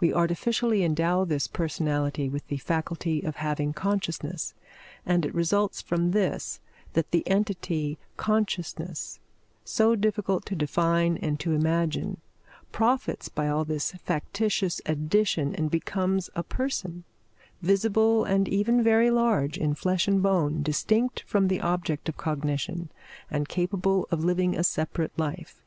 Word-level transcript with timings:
We 0.00 0.14
artificially 0.14 0.82
endow 0.84 1.26
this 1.26 1.46
personality 1.46 2.30
with 2.30 2.46
the 2.46 2.56
faculty 2.56 3.20
of 3.20 3.36
having 3.36 3.74
consciousness; 3.74 4.54
and 5.04 5.26
it 5.26 5.34
results 5.34 5.82
from 5.82 6.12
this 6.12 6.60
that 6.94 7.10
the 7.10 7.28
entity 7.28 7.98
consciousness, 8.16 9.20
so 9.62 9.94
difficult 9.96 10.46
to 10.46 10.56
define 10.56 11.18
and 11.18 11.38
to 11.40 11.52
imagine, 11.52 12.22
profits 12.72 13.28
by 13.28 13.48
all 13.48 13.66
this 13.66 13.92
factitious 14.02 14.80
addition 14.86 15.54
and 15.54 15.70
becomes 15.70 16.30
a 16.34 16.42
person, 16.42 17.04
visible 17.60 18.24
and 18.24 18.48
even 18.48 18.82
very 18.82 19.10
large, 19.10 19.58
in 19.58 19.74
flesh 19.74 20.08
and 20.08 20.22
bone, 20.22 20.62
distinct 20.62 21.20
from 21.26 21.48
the 21.48 21.60
object 21.60 22.08
of 22.08 22.16
cognition, 22.16 22.88
and 23.30 23.46
capable 23.46 24.08
of 24.10 24.24
living 24.24 24.56
a 24.56 24.64
separate 24.64 25.12
life. 25.18 25.62